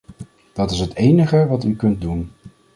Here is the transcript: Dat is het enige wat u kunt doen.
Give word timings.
Dat 0.53 0.71
is 0.71 0.79
het 0.79 0.93
enige 0.95 1.47
wat 1.47 1.63
u 1.63 1.75
kunt 1.75 2.01
doen. 2.01 2.31